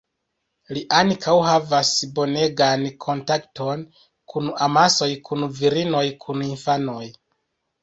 Li 0.77 0.81
ankaŭ 0.99 1.35
havas 1.47 1.91
bonegan 2.19 2.87
kontakton 3.05 3.85
kun 4.33 4.51
amasoj, 4.71 5.11
kun 5.31 5.47
virinoj, 5.61 6.05
kun 6.27 6.45
infanoj. 6.51 7.07